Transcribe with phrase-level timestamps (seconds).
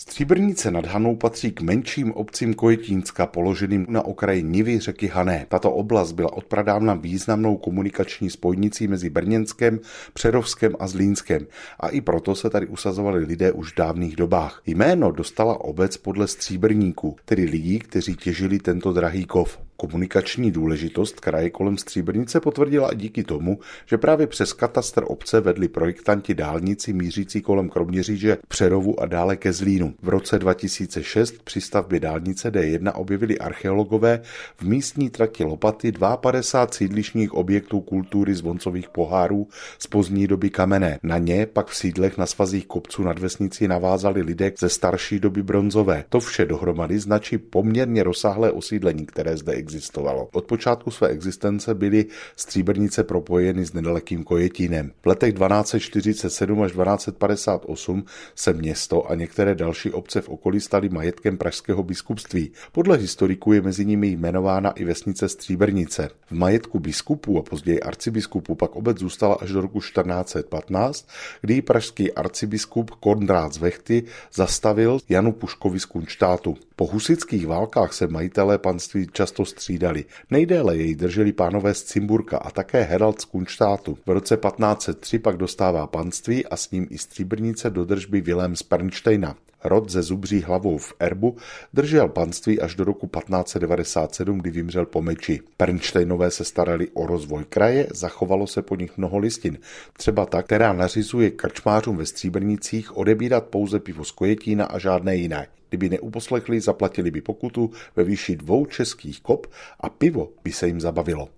[0.00, 5.46] Stříbrnice nad Hanou patří k menším obcím Kojetínska, položeným na okraji Nivy řeky Hané.
[5.48, 9.80] Tato oblast byla odpradávna významnou komunikační spojnicí mezi Brněnskem,
[10.12, 11.46] Přerovskem a Zlínskem
[11.80, 14.62] a i proto se tady usazovali lidé už v dávných dobách.
[14.66, 19.58] Jméno dostala obec podle stříbrníků, tedy lidí, kteří těžili tento drahý kov.
[19.80, 25.68] Komunikační důležitost kraje kolem Stříbrnice potvrdila i díky tomu, že právě přes katastr obce vedli
[25.68, 29.94] projektanti dálnici mířící kolem Kroměříže k Přerovu a dále ke Zlínu.
[30.02, 34.20] V roce 2006 při stavbě dálnice D1 objevili archeologové
[34.56, 40.98] v místní trati Lopaty 52 sídlišních objektů kultury zvoncových pohárů z pozdní doby kamenné.
[41.02, 45.42] Na ně pak v sídlech na svazích kopců nad vesnicí navázali lidé ze starší doby
[45.42, 46.04] bronzové.
[46.08, 50.28] To vše dohromady značí poměrně rozsáhlé osídlení, které zde existuje existovalo.
[50.32, 52.06] Od počátku své existence byly
[52.36, 54.92] stříbrnice propojeny s nedalekým Kojetínem.
[55.02, 61.38] V letech 1247 až 1258 se město a některé další obce v okolí staly majetkem
[61.38, 62.50] pražského biskupství.
[62.72, 66.10] Podle historiků je mezi nimi jmenována i vesnice Stříbrnice.
[66.26, 71.08] V majetku biskupů a později arcibiskupů pak obec zůstala až do roku 1415,
[71.40, 74.02] kdy pražský arcibiskup Konrád z Vechty
[74.34, 76.56] zastavil Janu Puškovi z Kunštátu.
[76.76, 80.04] Po husických válkách se majitelé panství často střídali.
[80.30, 83.98] Nejdéle jej drželi pánové z Cimburka a také Herald z Kunštátu.
[84.06, 88.62] V roce 1503 pak dostává panství a s ním i stříbrnice do držby Vilém z
[88.62, 89.36] Pernštejna.
[89.64, 91.36] Rod ze Zubří hlavou v Erbu
[91.74, 95.40] držel panství až do roku 1597, kdy vymřel po meči.
[95.56, 99.58] Pernštejnové se starali o rozvoj kraje, zachovalo se po nich mnoho listin,
[99.92, 105.46] třeba ta, která nařizuje krčmářům ve Stříbrnicích odebírat pouze pivo z Kojetína a žádné jiné.
[105.68, 109.46] Kdyby neuposlechli, zaplatili by pokutu ve výši dvou českých kop
[109.80, 111.28] a pivo by se jim zabavilo.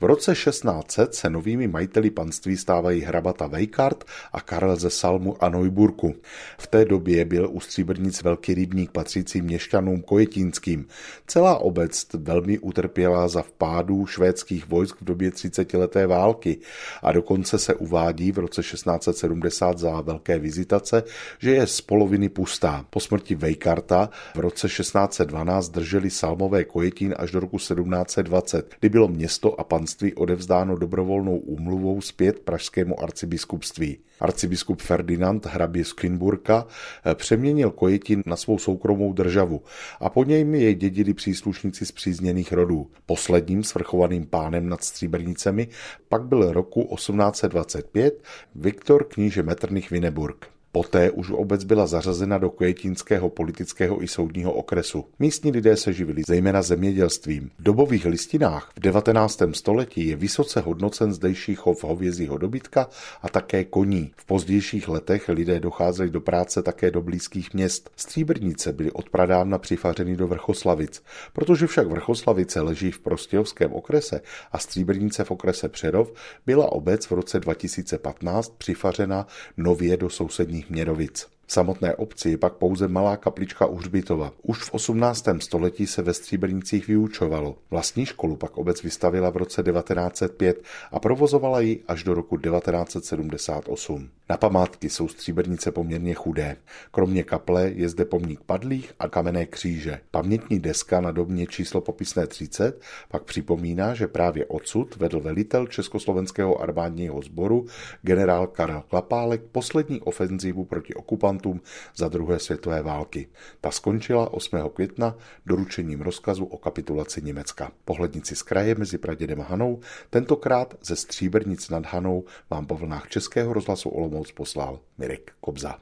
[0.00, 5.48] V roce 1600 se novými majiteli panství stávají hrabata Vejkart a Karel ze Salmu a
[5.48, 6.14] Neuburku.
[6.58, 10.86] V té době byl u Stříbrnic velký rybník patřící měšťanům kojetínským.
[11.26, 16.58] Celá obec velmi utrpěla za vpádu švédských vojsk v době 30-leté války
[17.02, 21.02] a dokonce se uvádí v roce 1670 za velké vizitace,
[21.38, 22.84] že je z poloviny pustá.
[22.90, 29.08] Po smrti Vejkarta v roce 1612 drželi Salmové kojetín až do roku 1720, kdy bylo
[29.08, 33.98] město a panství panství odevzdáno dobrovolnou úmluvou zpět pražskému arcibiskupství.
[34.20, 36.66] Arcibiskup Ferdinand hrabě z Kinburka
[37.06, 39.62] eh, přeměnil Kojetin na svou soukromou državu
[40.00, 42.90] a po něj jej dědili příslušníci z přízněných rodů.
[43.06, 45.68] Posledním svrchovaným pánem nad Stříbrnicemi
[46.08, 48.22] pak byl roku 1825
[48.54, 50.53] Viktor kníže Metternich Vineburg.
[50.74, 55.04] Poté už obec byla zařazena do květínského politického i soudního okresu.
[55.18, 57.50] Místní lidé se živili zejména zemědělstvím.
[57.58, 59.42] V dobových listinách v 19.
[59.52, 62.88] století je vysoce hodnocen zdejší chov hovězího dobytka
[63.22, 64.10] a také koní.
[64.16, 67.90] V pozdějších letech lidé docházeli do práce také do blízkých měst.
[67.96, 71.02] Stříbrnice byly odpradávna přifařeny do Vrchoslavic.
[71.32, 74.20] Protože však Vrchoslavice leží v Prostějovském okrese
[74.52, 76.12] a Stříbrnice v okrese Přerov,
[76.46, 81.26] byla obec v roce 2015 přifařena nově do sousedních Horních Měrovic.
[81.46, 84.32] V samotné obci je pak pouze malá kaplička u hřbitova.
[84.42, 85.28] Už v 18.
[85.38, 87.56] století se ve Stříbrnicích vyučovalo.
[87.70, 94.08] Vlastní školu pak obec vystavila v roce 1905 a provozovala ji až do roku 1978.
[94.28, 96.56] Na památky jsou Stříbrnice poměrně chudé.
[96.90, 100.00] Kromě kaple je zde pomník padlých a kamenné kříže.
[100.10, 106.60] Pamětní deska na dobně číslo popisné 30 pak připomíná, že právě odsud vedl velitel Československého
[106.60, 107.66] armádního sboru
[108.02, 111.60] generál Karel Klapálek poslední ofenzivu proti okupantům
[111.96, 113.28] za druhé světové války.
[113.60, 114.58] Ta skončila 8.
[114.74, 117.72] května doručením rozkazu o kapitulaci Německa.
[117.84, 119.80] Pohlednici z kraje mezi Pradědem a Hanou,
[120.10, 125.72] tentokrát ze Stříbrnic nad Hanou vám po vlnách Českého rozhlasu Olomouc moc poslal Mirek Kobza.